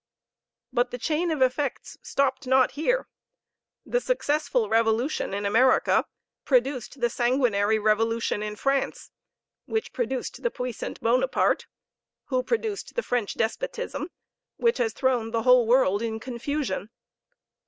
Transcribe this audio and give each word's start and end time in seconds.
But 0.73 0.89
the 0.89 0.97
chain 0.97 1.29
of 1.29 1.43
effects 1.43 1.95
stopped 2.01 2.47
not 2.47 2.71
here; 2.71 3.07
the 3.85 4.01
successful 4.01 4.67
revolution 4.67 5.31
in 5.31 5.45
America 5.45 6.05
produced 6.43 7.01
the 7.01 7.07
sanguinary 7.11 7.77
revolution 7.77 8.41
in 8.41 8.55
France 8.55 9.11
which 9.67 9.93
produced 9.93 10.41
the 10.41 10.49
puissant 10.49 10.99
Bonaparte, 11.01 11.67
who 12.29 12.41
produced 12.41 12.95
the 12.95 13.03
French 13.03 13.35
despotism, 13.35 14.09
which 14.57 14.79
has 14.79 14.93
thrown 14.93 15.29
the 15.29 15.43
whole 15.43 15.67
world 15.67 16.01
in 16.01 16.19
confusion! 16.19 16.89